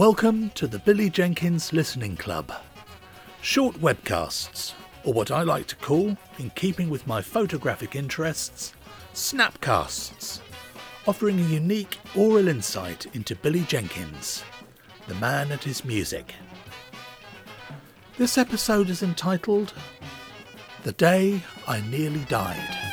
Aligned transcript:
Welcome 0.00 0.48
to 0.54 0.66
the 0.66 0.78
Billy 0.78 1.10
Jenkins 1.10 1.74
Listening 1.74 2.16
Club. 2.16 2.50
Short 3.42 3.76
webcasts, 3.82 4.72
or 5.04 5.12
what 5.12 5.30
I 5.30 5.42
like 5.42 5.66
to 5.66 5.76
call, 5.76 6.16
in 6.38 6.48
keeping 6.54 6.88
with 6.88 7.06
my 7.06 7.20
photographic 7.20 7.94
interests, 7.94 8.72
snapcasts, 9.12 10.40
offering 11.06 11.38
a 11.38 11.42
unique 11.42 11.98
oral 12.16 12.48
insight 12.48 13.14
into 13.14 13.36
Billy 13.36 13.60
Jenkins, 13.64 14.42
the 15.06 15.16
man 15.16 15.52
and 15.52 15.62
his 15.62 15.84
music. 15.84 16.34
This 18.16 18.38
episode 18.38 18.88
is 18.88 19.02
entitled 19.02 19.74
The 20.82 20.92
Day 20.92 21.42
I 21.68 21.82
Nearly 21.90 22.24
Died. 22.24 22.89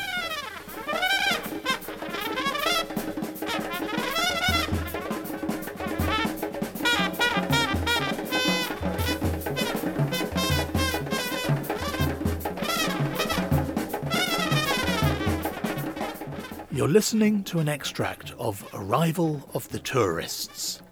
You're 16.77 16.87
listening 16.87 17.43
to 17.45 17.57
an 17.57 17.67
extract 17.67 18.33
of 18.37 18.63
Arrival 18.71 19.49
of 19.55 19.67
the 19.69 19.79
Tourists 19.79 20.83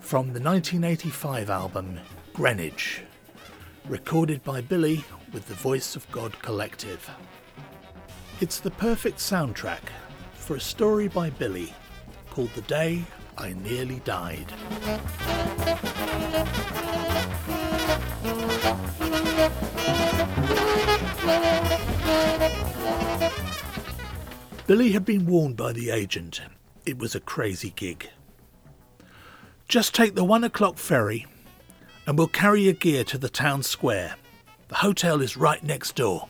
from 0.00 0.32
the 0.32 0.40
1985 0.40 1.50
album 1.50 2.00
Greenwich, 2.32 3.02
recorded 3.90 4.42
by 4.42 4.62
Billy 4.62 5.04
with 5.34 5.48
the 5.48 5.54
Voice 5.54 5.96
of 5.96 6.10
God 6.10 6.40
Collective. 6.40 7.10
It's 8.40 8.58
the 8.58 8.70
perfect 8.70 9.18
soundtrack 9.18 9.90
for 10.32 10.56
a 10.56 10.60
story 10.60 11.08
by 11.08 11.28
Billy 11.28 11.74
called 12.30 12.54
The 12.54 12.62
Day 12.62 13.04
I 13.36 13.52
Nearly 13.52 14.00
Died. 14.06 14.50
Billy 24.66 24.90
had 24.90 25.04
been 25.04 25.26
warned 25.26 25.56
by 25.56 25.72
the 25.72 25.90
agent 25.90 26.40
it 26.84 26.98
was 26.98 27.14
a 27.14 27.20
crazy 27.20 27.72
gig. 27.76 28.10
Just 29.68 29.94
take 29.94 30.16
the 30.16 30.24
one 30.24 30.42
o'clock 30.42 30.76
ferry 30.76 31.24
and 32.04 32.18
we'll 32.18 32.26
carry 32.26 32.62
your 32.62 32.72
gear 32.72 33.04
to 33.04 33.16
the 33.16 33.28
town 33.28 33.62
square. 33.62 34.16
The 34.66 34.76
hotel 34.76 35.20
is 35.20 35.36
right 35.36 35.62
next 35.62 35.94
door. 35.94 36.28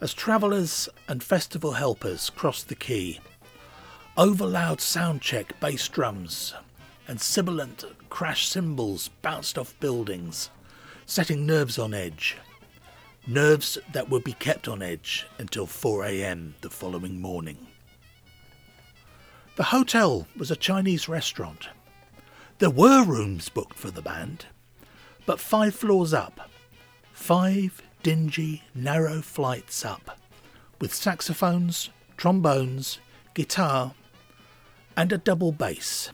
As 0.00 0.14
travellers 0.14 0.88
and 1.08 1.24
festival 1.24 1.72
helpers 1.72 2.30
crossed 2.30 2.68
the 2.68 2.76
quay, 2.76 3.18
over 4.16 4.46
loud 4.46 4.80
sound 4.80 5.22
check 5.22 5.58
bass 5.58 5.88
drums 5.88 6.54
and 7.08 7.20
sibilant 7.20 7.84
crash 8.10 8.46
cymbals 8.46 9.08
bounced 9.22 9.58
off 9.58 9.78
buildings, 9.80 10.50
setting 11.04 11.46
nerves 11.46 11.80
on 11.80 11.92
edge 11.92 12.36
nerves 13.26 13.78
that 13.92 14.08
would 14.08 14.24
be 14.24 14.32
kept 14.34 14.68
on 14.68 14.82
edge 14.82 15.26
until 15.38 15.66
4am 15.66 16.54
the 16.60 16.70
following 16.70 17.20
morning. 17.20 17.66
The 19.56 19.64
hotel 19.64 20.26
was 20.36 20.50
a 20.50 20.56
Chinese 20.56 21.08
restaurant. 21.08 21.68
There 22.58 22.70
were 22.70 23.04
rooms 23.04 23.48
booked 23.48 23.78
for 23.78 23.90
the 23.90 24.02
band, 24.02 24.46
but 25.26 25.40
five 25.40 25.74
floors 25.74 26.12
up, 26.14 26.50
five 27.12 27.82
dingy, 28.02 28.62
narrow 28.74 29.20
flights 29.20 29.84
up, 29.84 30.18
with 30.80 30.94
saxophones, 30.94 31.90
trombones, 32.16 32.98
guitar, 33.34 33.94
and 34.96 35.12
a 35.12 35.18
double 35.18 35.52
bass, 35.52 36.10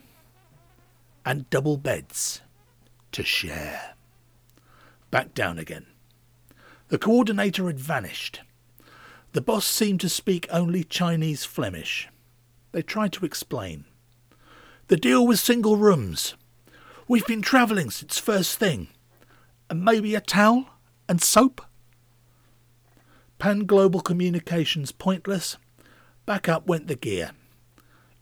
and 1.24 1.48
double 1.50 1.76
beds 1.76 2.42
to 3.12 3.22
share. 3.22 3.94
Back 5.10 5.34
down 5.34 5.58
again. 5.58 5.86
The 6.88 6.98
coordinator 6.98 7.66
had 7.66 7.78
vanished. 7.78 8.40
The 9.32 9.42
boss 9.42 9.66
seemed 9.66 10.00
to 10.00 10.08
speak 10.08 10.46
only 10.50 10.84
Chinese 10.84 11.44
Flemish. 11.44 12.08
They 12.72 12.82
tried 12.82 13.12
to 13.14 13.26
explain. 13.26 13.84
The 14.88 14.96
deal 14.96 15.26
was 15.26 15.40
single 15.40 15.76
rooms. 15.76 16.34
We've 17.06 17.26
been 17.26 17.42
travelling 17.42 17.90
since 17.90 18.18
first 18.18 18.58
thing. 18.58 18.88
And 19.68 19.84
maybe 19.84 20.14
a 20.14 20.20
towel 20.20 20.64
and 21.08 21.22
soap? 21.22 21.60
Pan 23.38 23.66
Global 23.66 24.00
Communications 24.00 24.90
pointless. 24.90 25.58
Back 26.24 26.48
up 26.48 26.66
went 26.66 26.88
the 26.88 26.96
gear. 26.96 27.32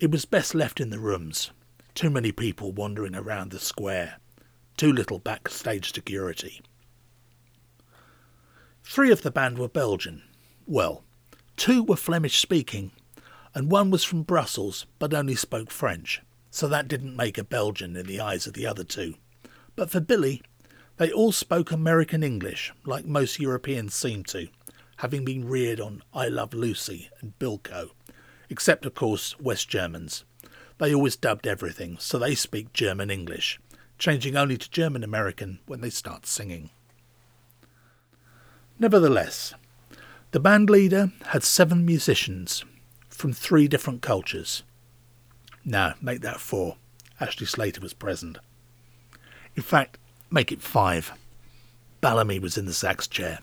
It 0.00 0.10
was 0.10 0.24
best 0.24 0.54
left 0.56 0.80
in 0.80 0.90
the 0.90 0.98
rooms. 0.98 1.52
Too 1.94 2.10
many 2.10 2.32
people 2.32 2.72
wandering 2.72 3.14
around 3.14 3.52
the 3.52 3.60
square. 3.60 4.16
Too 4.76 4.92
little 4.92 5.20
backstage 5.20 5.94
security. 5.94 6.60
Three 8.96 9.12
of 9.12 9.20
the 9.20 9.30
band 9.30 9.58
were 9.58 9.68
Belgian. 9.68 10.22
Well, 10.64 11.04
two 11.58 11.82
were 11.82 11.96
Flemish 11.96 12.38
speaking, 12.38 12.92
and 13.54 13.70
one 13.70 13.90
was 13.90 14.04
from 14.04 14.22
Brussels 14.22 14.86
but 14.98 15.12
only 15.12 15.34
spoke 15.34 15.70
French, 15.70 16.22
so 16.50 16.66
that 16.66 16.88
didn't 16.88 17.14
make 17.14 17.36
a 17.36 17.44
Belgian 17.44 17.94
in 17.94 18.06
the 18.06 18.20
eyes 18.20 18.46
of 18.46 18.54
the 18.54 18.66
other 18.66 18.84
two. 18.84 19.16
But 19.74 19.90
for 19.90 20.00
Billy, 20.00 20.40
they 20.96 21.12
all 21.12 21.30
spoke 21.30 21.70
American 21.70 22.22
English, 22.22 22.72
like 22.86 23.04
most 23.04 23.38
Europeans 23.38 23.94
seem 23.94 24.24
to, 24.28 24.48
having 24.96 25.26
been 25.26 25.46
reared 25.46 25.78
on 25.78 26.02
I 26.14 26.28
Love 26.28 26.54
Lucy 26.54 27.10
and 27.20 27.38
Bilko, 27.38 27.90
except, 28.48 28.86
of 28.86 28.94
course, 28.94 29.38
West 29.38 29.68
Germans. 29.68 30.24
They 30.78 30.94
always 30.94 31.16
dubbed 31.16 31.46
everything, 31.46 31.98
so 32.00 32.18
they 32.18 32.34
speak 32.34 32.72
German 32.72 33.10
English, 33.10 33.60
changing 33.98 34.38
only 34.38 34.56
to 34.56 34.70
German 34.70 35.04
American 35.04 35.58
when 35.66 35.82
they 35.82 35.90
start 35.90 36.24
singing. 36.24 36.70
Nevertheless, 38.78 39.54
the 40.32 40.40
band 40.40 40.68
leader 40.68 41.12
had 41.28 41.42
seven 41.42 41.86
musicians 41.86 42.64
from 43.08 43.32
three 43.32 43.68
different 43.68 44.02
cultures. 44.02 44.62
Now, 45.64 45.94
make 46.02 46.20
that 46.20 46.40
four. 46.40 46.76
Ashley 47.18 47.46
Slater 47.46 47.80
was 47.80 47.94
present. 47.94 48.36
In 49.54 49.62
fact, 49.62 49.96
make 50.30 50.52
it 50.52 50.60
five. 50.60 51.12
Ballamy 52.02 52.38
was 52.38 52.58
in 52.58 52.66
the 52.66 52.74
sax 52.74 53.06
chair. 53.06 53.38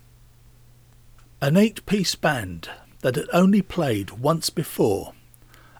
An 1.42 1.58
eight 1.58 1.84
piece 1.88 2.14
band 2.14 2.70
that 3.02 3.16
had 3.16 3.28
only 3.34 3.64
played 3.64 4.12
once 4.12 4.52
before, 4.52 5.14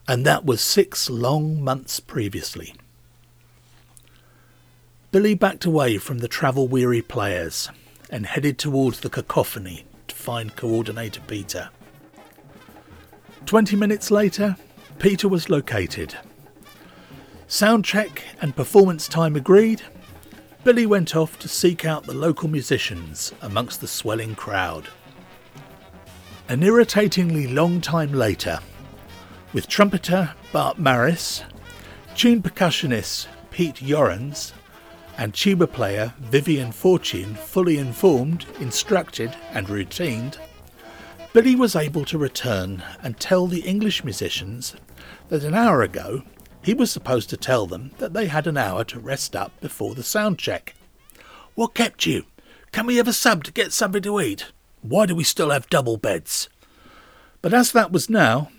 and 0.08 0.26
that 0.26 0.44
was 0.44 0.60
six 0.60 1.08
long 1.08 1.62
months 1.62 2.00
previously. 2.00 2.74
Billy 5.12 5.34
backed 5.34 5.64
away 5.64 5.96
from 5.96 6.18
the 6.18 6.28
travel 6.28 6.66
weary 6.66 7.00
players 7.00 7.70
and 8.14 8.26
headed 8.26 8.56
towards 8.58 9.00
the 9.00 9.10
cacophony 9.10 9.84
to 10.06 10.14
find 10.14 10.54
coordinator 10.54 11.20
Peter. 11.26 11.68
Twenty 13.44 13.74
minutes 13.74 14.08
later, 14.08 14.56
Peter 15.00 15.28
was 15.28 15.50
located. 15.50 16.14
Sound 17.48 17.84
check 17.84 18.22
and 18.40 18.54
performance 18.54 19.08
time 19.08 19.34
agreed, 19.34 19.82
Billy 20.62 20.86
went 20.86 21.16
off 21.16 21.40
to 21.40 21.48
seek 21.48 21.84
out 21.84 22.04
the 22.04 22.14
local 22.14 22.48
musicians 22.48 23.32
amongst 23.42 23.80
the 23.80 23.88
swelling 23.88 24.36
crowd. 24.36 24.88
An 26.48 26.62
irritatingly 26.62 27.48
long 27.48 27.80
time 27.80 28.12
later, 28.12 28.60
with 29.52 29.66
trumpeter 29.66 30.34
Bart 30.52 30.78
Maris, 30.78 31.42
tune 32.14 32.42
percussionist 32.42 33.26
Piet 33.50 33.76
Yorens, 33.76 34.52
and 35.18 35.32
tuba 35.34 35.66
player 35.66 36.14
Vivian 36.18 36.72
Fortune 36.72 37.34
fully 37.34 37.78
informed, 37.78 38.46
instructed, 38.60 39.34
and 39.52 39.66
routined, 39.68 40.38
Billy 41.32 41.56
was 41.56 41.74
able 41.74 42.04
to 42.04 42.18
return 42.18 42.82
and 43.02 43.18
tell 43.18 43.46
the 43.46 43.62
English 43.62 44.04
musicians 44.04 44.76
that 45.28 45.42
an 45.42 45.54
hour 45.54 45.82
ago 45.82 46.22
he 46.62 46.74
was 46.74 46.90
supposed 46.90 47.28
to 47.30 47.36
tell 47.36 47.66
them 47.66 47.90
that 47.98 48.14
they 48.14 48.26
had 48.26 48.46
an 48.46 48.56
hour 48.56 48.84
to 48.84 48.98
rest 48.98 49.36
up 49.36 49.52
before 49.60 49.94
the 49.94 50.02
sound 50.02 50.38
check. 50.38 50.74
What 51.54 51.74
kept 51.74 52.06
you? 52.06 52.24
Can 52.72 52.86
we 52.86 52.96
have 52.96 53.08
a 53.08 53.12
sub 53.12 53.44
to 53.44 53.52
get 53.52 53.72
something 53.72 54.02
to 54.02 54.20
eat? 54.20 54.52
Why 54.80 55.06
do 55.06 55.14
we 55.14 55.24
still 55.24 55.50
have 55.50 55.68
double 55.68 55.96
beds? 55.96 56.48
But 57.42 57.52
as 57.52 57.72
that 57.72 57.92
was 57.92 58.08
now, 58.08 58.50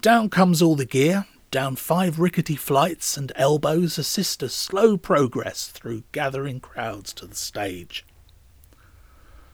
down 0.00 0.28
comes 0.28 0.60
all 0.60 0.74
the 0.74 0.84
gear, 0.84 1.26
down 1.52 1.76
five 1.76 2.18
rickety 2.18 2.56
flights 2.56 3.16
and 3.16 3.30
elbows 3.36 3.98
assist 3.98 4.42
a 4.42 4.48
slow 4.48 4.96
progress 4.96 5.68
through 5.68 6.02
gathering 6.10 6.58
crowds 6.58 7.12
to 7.12 7.26
the 7.26 7.36
stage. 7.36 8.04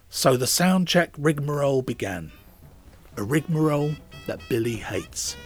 So 0.08 0.36
the 0.36 0.46
sound 0.46 0.88
check 0.88 1.10
rigmarole 1.18 1.82
began, 1.82 2.32
a 3.16 3.22
rigmarole 3.22 3.96
that 4.26 4.40
Billy 4.48 4.76
hates. 4.76 5.36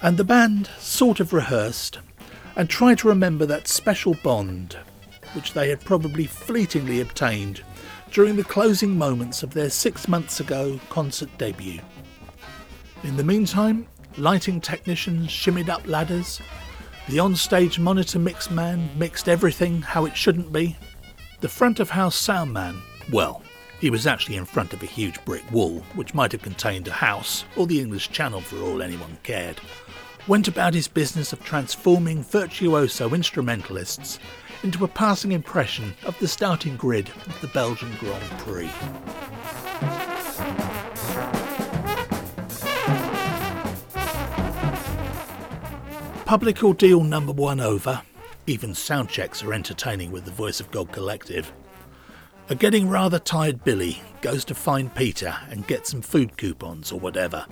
And 0.00 0.16
the 0.16 0.24
band 0.24 0.70
sort 0.78 1.18
of 1.18 1.32
rehearsed 1.32 1.98
and 2.54 2.70
tried 2.70 2.98
to 2.98 3.08
remember 3.08 3.44
that 3.46 3.68
special 3.68 4.14
bond 4.14 4.78
which 5.34 5.52
they 5.52 5.68
had 5.68 5.80
probably 5.80 6.24
fleetingly 6.24 7.00
obtained 7.00 7.62
during 8.12 8.36
the 8.36 8.44
closing 8.44 8.96
moments 8.96 9.42
of 9.42 9.52
their 9.52 9.70
six 9.70 10.08
months 10.08 10.40
ago 10.40 10.80
concert 10.88 11.28
debut. 11.36 11.80
In 13.02 13.16
the 13.16 13.24
meantime, 13.24 13.86
lighting 14.18 14.60
technicians 14.60 15.28
shimmied 15.28 15.68
up 15.68 15.86
ladders, 15.86 16.40
The 17.08 17.20
on-stage 17.20 17.78
monitor 17.78 18.18
mix 18.18 18.50
man 18.50 18.90
mixed 18.98 19.30
everything 19.30 19.80
how 19.80 20.04
it 20.04 20.14
shouldn't 20.14 20.52
be. 20.52 20.76
The 21.40 21.48
front 21.48 21.80
of 21.80 21.88
house 21.88 22.16
sound 22.16 22.52
man, 22.52 22.82
well, 23.10 23.42
he 23.80 23.88
was 23.88 24.06
actually 24.06 24.36
in 24.36 24.44
front 24.44 24.74
of 24.74 24.82
a 24.82 24.86
huge 24.86 25.24
brick 25.24 25.50
wall, 25.50 25.82
which 25.94 26.12
might 26.12 26.32
have 26.32 26.42
contained 26.42 26.86
a 26.86 26.92
house 26.92 27.44
or 27.56 27.66
the 27.66 27.80
English 27.80 28.10
Channel 28.10 28.42
for 28.42 28.58
all 28.58 28.82
anyone 28.82 29.16
cared, 29.22 29.58
went 30.26 30.48
about 30.48 30.74
his 30.74 30.88
business 30.88 31.32
of 31.32 31.42
transforming 31.42 32.22
virtuoso 32.24 33.14
instrumentalists 33.14 34.18
into 34.62 34.84
a 34.84 34.88
passing 34.88 35.32
impression 35.32 35.94
of 36.04 36.18
the 36.18 36.28
starting 36.28 36.76
grid 36.76 37.08
of 37.26 37.40
the 37.40 37.48
Belgian 37.48 37.92
Grand 37.98 38.30
Prix. 38.40 38.70
Public 46.28 46.62
ordeal 46.62 47.02
number 47.02 47.32
one 47.32 47.58
over. 47.58 48.02
Even 48.46 48.74
sound 48.74 49.08
checks 49.08 49.42
are 49.42 49.54
entertaining 49.54 50.12
with 50.12 50.26
the 50.26 50.30
Voice 50.30 50.60
of 50.60 50.70
God 50.70 50.92
Collective. 50.92 51.50
A 52.50 52.54
getting 52.54 52.86
rather 52.86 53.18
tired 53.18 53.64
Billy 53.64 54.02
goes 54.20 54.44
to 54.44 54.54
find 54.54 54.94
Peter 54.94 55.34
and 55.48 55.66
get 55.66 55.86
some 55.86 56.02
food 56.02 56.36
coupons 56.36 56.92
or 56.92 57.00
whatever. 57.00 57.46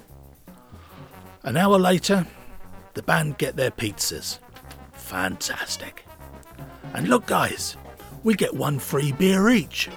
An 1.42 1.56
hour 1.56 1.78
later, 1.78 2.26
the 2.92 3.02
band 3.02 3.38
get 3.38 3.56
their 3.56 3.70
pizzas. 3.70 4.40
Fantastic. 4.92 6.04
And 6.92 7.08
look, 7.08 7.24
guys, 7.24 7.78
we 8.24 8.34
get 8.34 8.52
one 8.52 8.78
free 8.78 9.12
beer 9.12 9.48
each. 9.48 9.88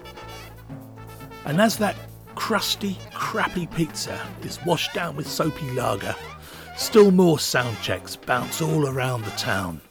And 1.43 1.59
as 1.59 1.75
that 1.79 1.97
crusty, 2.35 2.97
crappy 3.13 3.67
pizza 3.67 4.25
is 4.41 4.65
washed 4.65 4.93
down 4.93 5.17
with 5.17 5.27
soapy 5.27 5.69
lager, 5.71 6.15
still 6.79 7.11
more 7.11 7.37
sound 7.37 7.77
checks 7.81 8.15
bounce 8.15 8.61
all 8.61 8.87
around 8.87 9.23
the 9.23 9.31
town, 9.31 9.81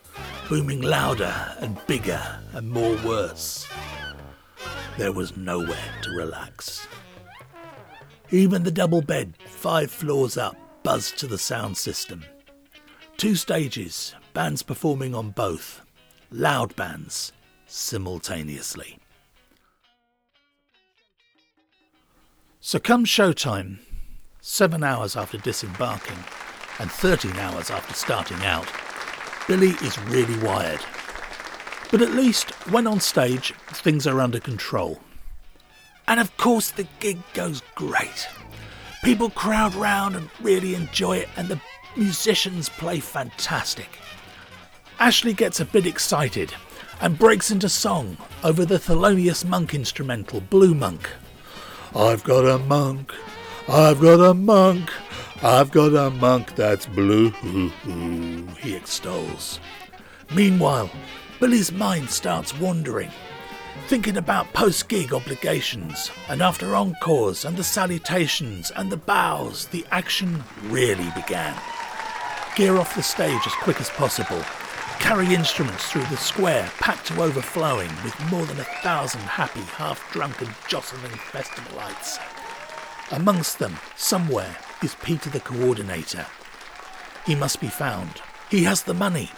booming 0.48 0.80
louder 0.80 1.34
and 1.58 1.78
bigger 1.86 2.20
and 2.52 2.68
more 2.68 2.96
worse. 3.04 3.68
There 4.96 5.12
was 5.12 5.36
nowhere 5.36 5.92
to 6.02 6.10
relax. 6.12 6.88
Even 8.30 8.62
the 8.62 8.70
double 8.70 9.02
bed, 9.02 9.34
five 9.44 9.90
floors 9.90 10.38
up, 10.38 10.56
buzzed 10.82 11.18
to 11.18 11.26
the 11.26 11.36
sound 11.36 11.76
system. 11.76 12.24
Two 13.18 13.34
stages, 13.34 14.14
bands 14.32 14.62
performing 14.62 15.14
on 15.14 15.30
both, 15.30 15.82
loud 16.30 16.74
bands 16.74 17.32
simultaneously. 17.66 18.98
So 22.60 22.78
comes 22.78 23.08
showtime, 23.10 23.78
seven 24.40 24.82
hours 24.82 25.16
after 25.16 25.36
disembarking 25.36 26.16
and 26.78 26.90
13 26.90 27.36
hours 27.36 27.70
after 27.70 27.94
starting 27.94 28.44
out. 28.44 28.66
Billy 29.46 29.70
is 29.82 29.98
really 30.04 30.38
wired. 30.40 30.80
But 31.90 32.02
at 32.02 32.12
least 32.12 32.50
when 32.70 32.86
on 32.86 33.00
stage, 33.00 33.52
things 33.68 34.06
are 34.06 34.20
under 34.20 34.40
control. 34.40 35.00
And 36.06 36.20
of 36.20 36.36
course, 36.36 36.70
the 36.70 36.86
gig 37.00 37.18
goes 37.34 37.62
great. 37.74 38.28
People 39.02 39.30
crowd 39.30 39.74
round 39.74 40.16
and 40.16 40.28
really 40.40 40.74
enjoy 40.74 41.18
it, 41.18 41.28
and 41.36 41.48
the 41.48 41.60
musicians 41.96 42.68
play 42.68 43.00
fantastic. 43.00 43.98
Ashley 44.98 45.32
gets 45.32 45.60
a 45.60 45.64
bit 45.64 45.86
excited 45.86 46.52
and 47.00 47.18
breaks 47.18 47.50
into 47.50 47.68
song 47.68 48.16
over 48.42 48.64
the 48.64 48.78
Thelonious 48.78 49.44
Monk 49.44 49.74
instrumental 49.74 50.40
Blue 50.40 50.74
Monk. 50.74 51.08
I've 51.94 52.24
got 52.24 52.44
a 52.44 52.58
monk, 52.58 53.14
I've 53.68 54.00
got 54.00 54.20
a 54.20 54.34
monk, 54.34 54.90
I've 55.42 55.70
got 55.70 55.94
a 55.94 56.10
monk 56.10 56.54
that's 56.56 56.86
blue, 56.86 57.30
he 58.60 58.74
extols. 58.74 59.60
Meanwhile, 60.34 60.90
Billy's 61.40 61.72
mind 61.72 62.10
starts 62.10 62.58
wandering, 62.58 63.10
thinking 63.86 64.16
about 64.16 64.52
post 64.52 64.88
gig 64.88 65.12
obligations, 65.12 66.10
and 66.28 66.42
after 66.42 66.74
encores 66.74 67.44
and 67.44 67.56
the 67.56 67.64
salutations 67.64 68.72
and 68.72 68.90
the 68.90 68.96
bows, 68.96 69.66
the 69.66 69.86
action 69.90 70.42
really 70.64 71.10
began. 71.14 71.56
Gear 72.56 72.76
off 72.76 72.96
the 72.96 73.02
stage 73.02 73.40
as 73.46 73.54
quick 73.54 73.80
as 73.80 73.90
possible 73.90 74.42
carry 74.98 75.32
instruments 75.32 75.90
through 75.90 76.04
the 76.06 76.16
square 76.16 76.68
packed 76.78 77.06
to 77.06 77.22
overflowing 77.22 77.88
with 78.04 78.30
more 78.30 78.44
than 78.46 78.58
a 78.58 78.64
thousand 78.82 79.20
happy, 79.20 79.60
half 79.60 80.12
drunken, 80.12 80.48
jostling 80.66 81.12
festivalites. 81.12 82.18
Amongst 83.12 83.58
them, 83.58 83.78
somewhere, 83.96 84.56
is 84.82 84.96
Peter 85.02 85.30
the 85.30 85.40
coordinator. 85.40 86.26
He 87.26 87.34
must 87.34 87.60
be 87.60 87.68
found. 87.68 88.22
He 88.50 88.64
has 88.64 88.82
the 88.82 88.94
money. 88.94 89.30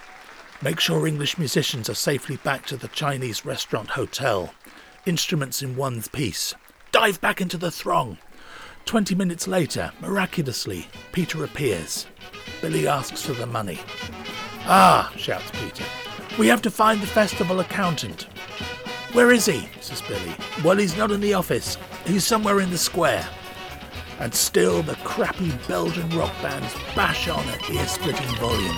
Make 0.62 0.78
sure 0.78 1.06
English 1.06 1.38
musicians 1.38 1.88
are 1.88 1.94
safely 1.94 2.36
back 2.36 2.66
to 2.66 2.76
the 2.76 2.88
Chinese 2.88 3.44
restaurant 3.44 3.90
hotel. 3.90 4.54
Instruments 5.06 5.62
in 5.62 5.76
one 5.76 6.02
piece. 6.12 6.54
Dive 6.92 7.20
back 7.20 7.40
into 7.40 7.56
the 7.56 7.70
throng. 7.70 8.18
Twenty 8.84 9.14
minutes 9.14 9.48
later, 9.48 9.92
miraculously, 10.00 10.88
Peter 11.12 11.44
appears. 11.44 12.06
Billy 12.60 12.86
asks 12.86 13.22
for 13.22 13.32
the 13.32 13.46
money. 13.46 13.80
Ah, 14.66 15.12
shouts 15.16 15.50
Peter. 15.52 15.84
We 16.38 16.48
have 16.48 16.62
to 16.62 16.70
find 16.70 17.00
the 17.00 17.06
festival 17.06 17.60
accountant. 17.60 18.26
Where 19.12 19.32
is 19.32 19.46
he? 19.46 19.68
says 19.80 20.02
Billy. 20.02 20.34
Well, 20.62 20.76
he's 20.76 20.96
not 20.96 21.10
in 21.10 21.20
the 21.20 21.34
office. 21.34 21.78
He's 22.04 22.24
somewhere 22.24 22.60
in 22.60 22.70
the 22.70 22.78
square. 22.78 23.26
And 24.20 24.34
still 24.34 24.82
the 24.82 24.96
crappy 24.96 25.50
Belgian 25.66 26.08
rock 26.10 26.32
bands 26.42 26.72
bash 26.94 27.26
on 27.28 27.44
at 27.48 27.70
ear 27.70 27.86
splitting 27.86 28.28
volume. 28.36 28.76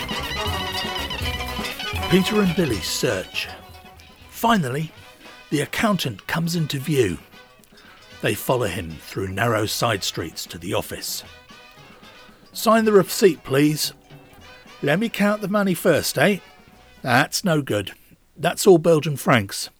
Peter 2.11 2.41
and 2.41 2.55
Billy 2.57 2.81
search. 2.81 3.49
Finally, 4.31 4.91
the 5.51 5.61
accountant 5.61 6.27
comes 6.27 6.57
into 6.57 6.79
view. 6.79 7.19
They 8.23 8.35
follow 8.35 8.67
him 8.67 8.93
through 9.01 9.29
narrow 9.29 9.67
side 9.67 10.05
streets 10.05 10.47
to 10.47 10.59
the 10.59 10.75
office. 10.75 11.25
Sign 12.53 12.85
the 12.85 12.93
receipt, 12.93 13.43
please, 13.45 13.93
let 14.83 14.99
me 14.99 15.09
count 15.09 15.41
the 15.43 15.49
money 15.49 15.75
first, 15.75 16.19
eh? 16.19 16.39
That's 17.03 17.45
no 17.45 17.63
good. 17.63 17.93
That's 18.37 18.67
all 18.67 18.79
Belgian 18.79 19.17
francs. 19.17 19.71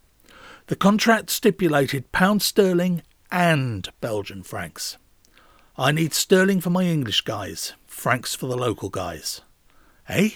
The 0.67 0.75
contract 0.77 1.29
stipulated 1.29 2.11
pound 2.11 2.41
sterling 2.41 3.03
and 3.29 3.89
Belgian 3.99 4.43
francs. 4.43 4.97
I 5.75 5.91
need 5.91 6.13
sterling 6.13 6.61
for 6.61 6.69
my 6.69 6.83
English 6.83 7.21
guys, 7.21 7.73
francs 7.87 8.35
for 8.35 8.45
the 8.45 8.55
local 8.55 8.89
guys. 8.89 9.41
Eh? 10.07 10.29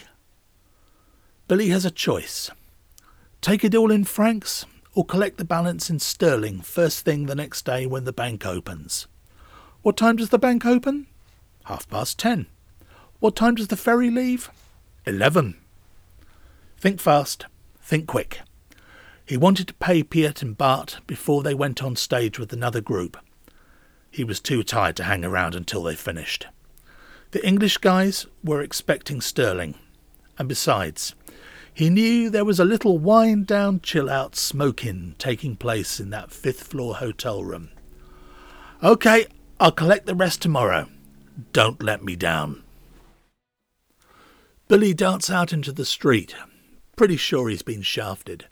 Billy 1.48 1.70
has 1.70 1.86
a 1.86 1.92
choice. 1.92 2.50
Take 3.40 3.64
it 3.64 3.76
all 3.76 3.92
in 3.92 4.04
francs 4.04 4.66
or 4.96 5.06
collect 5.06 5.38
the 5.38 5.46
balance 5.46 5.92
in 5.92 6.00
sterling 6.00 6.62
first 6.62 7.06
thing 7.06 7.28
the 7.28 7.36
next 7.36 7.66
day 7.66 7.86
when 7.86 8.04
the 8.04 8.12
bank 8.12 8.48
opens. 8.48 9.06
What 9.84 9.96
time 9.96 10.16
does 10.16 10.30
the 10.30 10.40
bank 10.40 10.66
open? 10.66 11.06
Half 11.66 11.88
past 11.88 12.18
ten. 12.18 12.48
What 13.20 13.36
time 13.36 13.54
does 13.54 13.68
the 13.68 13.78
ferry 13.78 14.10
leave? 14.10 14.50
Eleven. 15.06 15.56
Think 16.80 17.00
fast, 17.00 17.46
think 17.80 18.08
quick. 18.08 18.42
He 19.24 19.38
wanted 19.38 19.68
to 19.68 19.76
pay 19.76 20.02
Piet 20.02 20.42
and 20.42 20.58
Bart 20.58 20.98
before 21.06 21.44
they 21.44 21.54
went 21.54 21.84
on 21.84 21.96
stage 21.96 22.40
with 22.40 22.52
another 22.52 22.82
group. 22.82 23.18
He 24.10 24.24
was 24.24 24.40
too 24.40 24.64
tired 24.64 24.96
to 24.98 25.04
hang 25.04 25.24
around 25.24 25.56
until 25.56 25.84
they 25.84 25.96
finished. 25.96 26.48
The 27.32 27.46
English 27.46 27.78
guys 27.78 28.26
were 28.44 28.62
expecting 28.62 29.22
Sterling, 29.22 29.76
and 30.38 30.48
besides, 30.48 31.14
he 31.74 31.90
knew 31.90 32.30
there 32.30 32.46
was 32.46 32.60
a 32.60 32.66
little 32.66 32.98
wind 32.98 33.46
down, 33.46 33.82
chill 33.82 34.10
out 34.10 34.36
smoking 34.36 35.16
taking 35.20 35.56
place 35.56 36.00
in 36.00 36.10
that 36.10 36.32
fifth 36.32 36.64
floor 36.64 36.96
hotel 36.96 37.44
room. 37.44 37.70
OK, 38.82 39.28
I'll 39.60 39.72
collect 39.72 40.06
the 40.06 40.16
rest 40.16 40.42
tomorrow. 40.42 40.88
Don't 41.54 41.84
let 41.84 42.04
me 42.04 42.16
down. 42.16 42.64
Billy 44.68 44.94
darts 44.94 45.30
out 45.30 45.54
into 45.54 45.72
the 45.72 45.86
street, 45.86 46.36
pretty 46.96 47.18
sure 47.18 47.48
he's 47.48 47.62
been 47.62 47.84
shafted, 47.84 48.48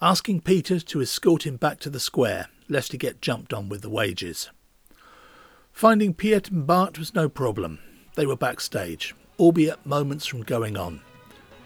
asking 0.00 0.42
Peter 0.42 0.78
to 0.78 1.00
escort 1.00 1.44
him 1.44 1.56
back 1.56 1.80
to 1.80 1.90
the 1.90 2.00
square, 2.00 2.48
lest 2.68 2.92
he 2.92 2.98
get 2.98 3.20
jumped 3.20 3.52
on 3.52 3.68
with 3.68 3.82
the 3.82 3.90
wages. 3.90 4.50
Finding 5.72 6.14
Piet 6.14 6.48
and 6.48 6.66
Bart 6.66 6.98
was 6.98 7.14
no 7.14 7.28
problem. 7.28 7.80
They 8.14 8.26
were 8.26 8.36
backstage, 8.36 9.16
albeit 9.38 9.84
moments 9.84 10.26
from 10.26 10.42
going 10.42 10.76
on. 10.76 11.00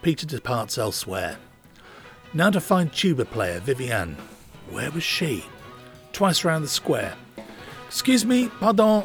Peter 0.00 0.26
departs 0.26 0.78
elsewhere. 0.78 1.36
Now 2.32 2.50
to 2.50 2.60
find 2.60 2.92
tuba 2.92 3.24
player 3.24 3.60
Viviane. 3.60 4.16
Where 4.70 4.90
was 4.90 5.02
she? 5.02 5.44
Twice 6.12 6.44
round 6.44 6.64
the 6.64 6.68
square. 6.68 7.14
Excuse 7.88 8.24
me, 8.24 8.48
pardon. 8.48 9.04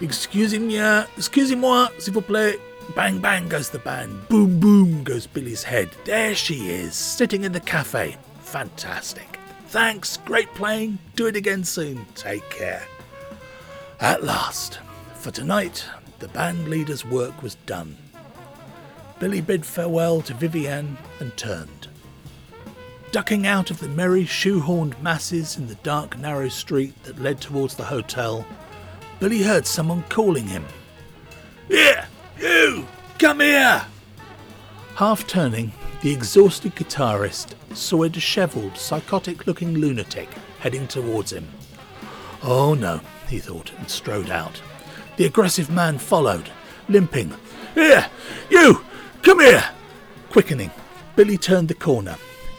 Excusez-moi, 0.00 0.78
uh, 0.78 1.06
excusez-moi, 1.18 1.88
s'il 1.98 2.14
vous 2.14 2.22
plaît. 2.22 2.58
Bang 2.96 3.20
bang 3.20 3.48
goes 3.48 3.68
the 3.68 3.78
band. 3.78 4.28
Boom 4.28 4.58
boom 4.58 5.04
goes 5.04 5.26
Billy's 5.26 5.62
head. 5.62 5.90
There 6.04 6.34
she 6.34 6.70
is, 6.70 6.94
sitting 6.94 7.44
in 7.44 7.52
the 7.52 7.60
cafe. 7.60 8.16
Fantastic. 8.40 9.38
Thanks, 9.66 10.16
great 10.16 10.52
playing. 10.54 10.98
Do 11.14 11.26
it 11.26 11.36
again 11.36 11.62
soon. 11.62 12.06
Take 12.14 12.48
care. 12.50 12.82
At 14.00 14.24
last, 14.24 14.80
for 15.16 15.30
tonight, 15.30 15.84
the 16.20 16.28
band 16.28 16.68
leader's 16.68 17.04
work 17.04 17.42
was 17.42 17.56
done. 17.66 17.98
Billy 19.18 19.42
bid 19.42 19.66
farewell 19.66 20.22
to 20.22 20.32
Vivienne 20.32 20.96
and 21.18 21.36
turned. 21.36 21.88
Ducking 23.12 23.46
out 23.46 23.70
of 23.70 23.78
the 23.78 23.88
merry 23.88 24.24
shoehorned 24.24 24.98
masses 25.02 25.58
in 25.58 25.66
the 25.66 25.74
dark 25.76 26.16
narrow 26.18 26.48
street 26.48 26.94
that 27.02 27.20
led 27.20 27.42
towards 27.42 27.74
the 27.74 27.84
hotel, 27.84 28.46
Billy 29.18 29.42
heard 29.42 29.66
someone 29.66 30.02
calling 30.04 30.46
him. 30.46 30.64
Here, 31.68 32.06
you! 32.40 32.86
Come 33.18 33.40
here! 33.40 33.84
Half 34.94 35.26
turning, 35.26 35.72
the 36.00 36.10
exhausted 36.10 36.74
guitarist 36.74 37.52
saw 37.74 38.04
a 38.04 38.08
dishevelled, 38.08 38.78
psychotic 38.78 39.46
looking 39.46 39.74
lunatic 39.74 40.30
heading 40.60 40.88
towards 40.88 41.34
him. 41.34 41.46
Oh 42.42 42.72
no, 42.72 43.02
he 43.30 43.38
thought, 43.38 43.72
and 43.78 43.88
strode 43.88 44.30
out. 44.30 44.60
The 45.16 45.26
aggressive 45.26 45.70
man 45.70 45.98
followed, 45.98 46.50
limping. 46.88 47.32
Here, 47.74 48.06
you! 48.50 48.84
Come 49.22 49.40
here! 49.40 49.64
Quickening, 50.30 50.70
Billy 51.16 51.38
turned 51.38 51.68
the 51.68 51.74
corner. 51.74 52.16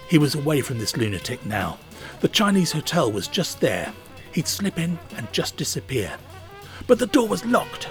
He 0.09 0.17
was 0.17 0.35
away 0.35 0.61
from 0.61 0.79
this 0.79 0.97
lunatic 0.97 1.45
now. 1.45 1.77
The 2.21 2.27
Chinese 2.27 2.71
hotel 2.71 3.11
was 3.11 3.27
just 3.27 3.59
there. 3.59 3.93
He'd 4.33 4.47
slip 4.47 4.77
in 4.79 4.97
and 5.15 5.31
just 5.31 5.57
disappear. 5.57 6.13
But 6.87 6.99
the 6.99 7.07
door 7.07 7.27
was 7.27 7.45
locked. 7.45 7.87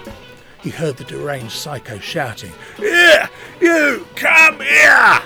He 0.63 0.71
heard 0.71 0.97
the 0.97 1.05
deranged 1.05 1.53
psycho 1.53 1.99
shouting, 1.99 2.53
Here! 2.77 3.29
You! 3.61 4.07
Come 4.17 4.61
here! 4.61 5.21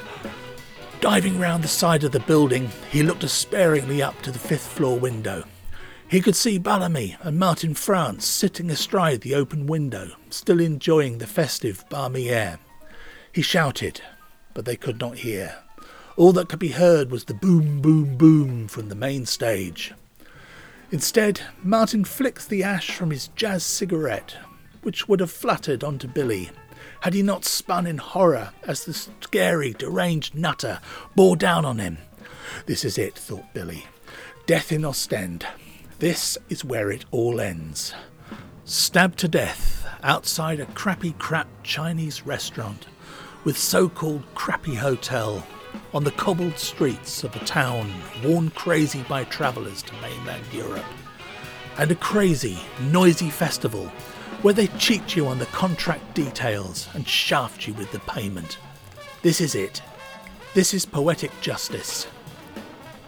Diving 1.00 1.38
round 1.38 1.62
the 1.62 1.68
side 1.68 2.04
of 2.04 2.12
the 2.12 2.20
building, 2.20 2.70
he 2.90 3.02
looked 3.02 3.20
despairingly 3.20 4.02
up 4.02 4.20
to 4.22 4.30
the 4.30 4.38
fifth 4.38 4.66
floor 4.66 4.98
window. 4.98 5.44
He 6.08 6.20
could 6.20 6.36
see 6.36 6.58
Ballamy 6.58 7.16
and 7.22 7.38
Martin 7.38 7.74
France 7.74 8.24
sitting 8.26 8.70
astride 8.70 9.22
the 9.22 9.34
open 9.34 9.66
window, 9.66 10.10
still 10.30 10.60
enjoying 10.60 11.18
the 11.18 11.26
festive, 11.26 11.84
balmy 11.88 12.28
air. 12.28 12.58
He 13.32 13.42
shouted, 13.42 14.00
but 14.52 14.64
they 14.64 14.76
could 14.76 15.00
not 15.00 15.18
hear. 15.18 15.56
All 16.16 16.32
that 16.32 16.48
could 16.48 16.60
be 16.60 16.68
heard 16.68 17.10
was 17.10 17.24
the 17.24 17.34
boom, 17.34 17.80
boom, 17.80 18.16
boom 18.16 18.68
from 18.68 18.88
the 18.88 18.94
main 18.94 19.26
stage. 19.26 19.92
Instead, 20.92 21.40
Martin 21.62 22.04
flicked 22.04 22.48
the 22.48 22.62
ash 22.62 22.92
from 22.92 23.10
his 23.10 23.28
jazz 23.28 23.64
cigarette, 23.64 24.36
which 24.82 25.08
would 25.08 25.18
have 25.20 25.30
fluttered 25.30 25.82
onto 25.82 26.06
Billy 26.06 26.50
had 27.00 27.12
he 27.12 27.22
not 27.22 27.44
spun 27.44 27.86
in 27.86 27.98
horror 27.98 28.50
as 28.62 28.84
the 28.84 28.94
scary, 28.94 29.74
deranged 29.74 30.34
nutter 30.34 30.80
bore 31.14 31.36
down 31.36 31.64
on 31.64 31.78
him. 31.78 31.98
This 32.64 32.82
is 32.82 32.96
it, 32.96 33.14
thought 33.14 33.52
Billy. 33.52 33.84
Death 34.46 34.72
in 34.72 34.84
Ostend. 34.86 35.46
This 36.00 36.36
is 36.48 36.64
where 36.64 36.90
it 36.90 37.04
all 37.12 37.40
ends. 37.40 37.94
Stabbed 38.64 39.18
to 39.20 39.28
death 39.28 39.86
outside 40.02 40.58
a 40.58 40.66
crappy 40.66 41.12
crap 41.18 41.46
Chinese 41.62 42.26
restaurant 42.26 42.86
with 43.44 43.56
so 43.56 43.88
called 43.88 44.22
crappy 44.34 44.74
hotel 44.74 45.46
on 45.92 46.02
the 46.02 46.10
cobbled 46.10 46.58
streets 46.58 47.22
of 47.22 47.34
a 47.36 47.44
town 47.44 47.92
worn 48.24 48.50
crazy 48.50 49.04
by 49.04 49.22
travellers 49.24 49.82
to 49.82 49.92
mainland 50.00 50.44
Europe. 50.52 50.84
And 51.78 51.92
a 51.92 51.96
crazy, 51.96 52.58
noisy 52.80 53.30
festival 53.30 53.86
where 54.42 54.54
they 54.54 54.66
cheat 54.78 55.14
you 55.14 55.28
on 55.28 55.38
the 55.38 55.46
contract 55.46 56.14
details 56.14 56.88
and 56.94 57.06
shaft 57.06 57.68
you 57.68 57.74
with 57.74 57.92
the 57.92 58.00
payment. 58.00 58.58
This 59.22 59.40
is 59.40 59.54
it. 59.54 59.80
This 60.54 60.74
is 60.74 60.84
poetic 60.84 61.30
justice. 61.40 62.08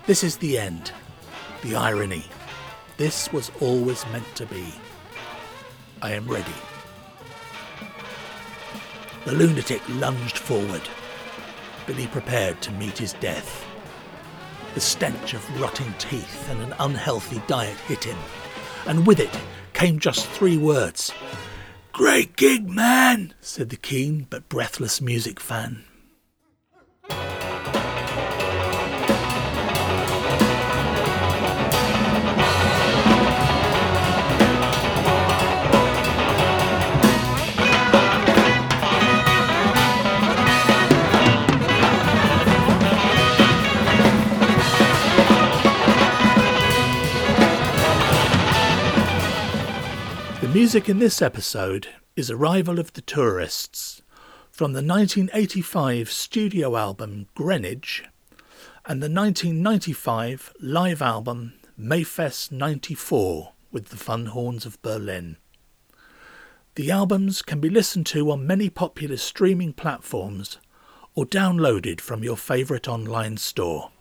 This 0.06 0.22
is 0.22 0.36
the 0.36 0.56
end. 0.56 0.92
The 1.62 1.74
irony. 1.74 2.24
This 2.96 3.30
was 3.30 3.52
always 3.60 4.06
meant 4.06 4.34
to 4.36 4.46
be. 4.46 4.72
I 6.00 6.12
am 6.12 6.26
ready. 6.26 6.54
The 9.26 9.32
lunatic 9.32 9.82
lunged 9.88 10.38
forward. 10.38 10.82
Billy 11.86 12.06
prepared 12.06 12.62
to 12.62 12.72
meet 12.72 12.96
his 12.96 13.12
death. 13.14 13.66
The 14.74 14.80
stench 14.80 15.34
of 15.34 15.60
rotting 15.60 15.92
teeth 15.98 16.48
and 16.50 16.62
an 16.62 16.74
unhealthy 16.78 17.42
diet 17.46 17.78
hit 17.80 18.04
him, 18.04 18.18
and 18.86 19.06
with 19.06 19.20
it 19.20 19.40
came 19.74 19.98
just 19.98 20.26
three 20.28 20.56
words. 20.56 21.12
Great 21.92 22.36
gig, 22.36 22.68
man, 22.68 23.34
said 23.40 23.68
the 23.68 23.76
keen 23.76 24.26
but 24.30 24.48
breathless 24.48 25.00
music 25.00 25.40
fan. 25.40 25.85
Music 50.76 50.90
in 50.90 50.98
this 50.98 51.22
episode 51.22 51.88
is 52.16 52.30
Arrival 52.30 52.78
of 52.78 52.92
the 52.92 53.00
Tourists 53.00 54.02
from 54.50 54.74
the 54.74 54.82
1985 54.82 56.10
studio 56.10 56.76
album 56.76 57.28
Greenwich 57.34 58.04
and 58.84 59.02
the 59.02 59.08
1995 59.08 60.52
live 60.60 61.00
album 61.00 61.54
Mayfest 61.80 62.52
94 62.52 63.54
with 63.72 63.86
the 63.86 63.96
Fun 63.96 64.26
Horns 64.26 64.66
of 64.66 64.82
Berlin. 64.82 65.38
The 66.74 66.90
albums 66.90 67.40
can 67.40 67.58
be 67.58 67.70
listened 67.70 68.04
to 68.08 68.30
on 68.30 68.46
many 68.46 68.68
popular 68.68 69.16
streaming 69.16 69.72
platforms 69.72 70.58
or 71.14 71.24
downloaded 71.24 72.02
from 72.02 72.22
your 72.22 72.36
favourite 72.36 72.86
online 72.86 73.38
store. 73.38 73.92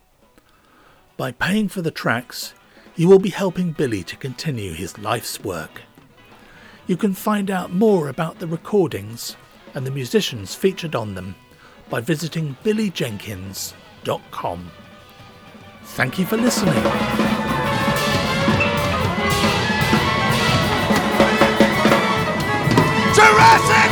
By 1.16 1.32
paying 1.32 1.70
for 1.70 1.82
the 1.82 1.90
tracks, 1.90 2.54
you 2.98 3.08
will 3.08 3.20
be 3.20 3.30
helping 3.30 3.72
Billy 3.72 4.04
to 4.04 4.18
continue 4.18 4.74
his 4.74 4.98
life's 4.98 5.42
work. 5.42 5.84
You 6.88 6.98
can 6.98 7.14
find 7.14 7.50
out 7.50 7.72
more 7.72 8.10
about 8.10 8.38
the 8.38 8.48
recordings 8.48 9.36
and 9.74 9.88
the 9.88 9.92
musicians 9.92 10.54
featured 10.54 10.94
on 10.96 11.16
them 11.16 11.34
by 11.90 12.00
visiting 12.00 12.56
billyjenkins.com. 12.64 14.72
Thank 15.84 16.20
you 16.20 16.26
for 16.26 16.38
listening. 16.38 16.76
Jurassic 23.16 23.85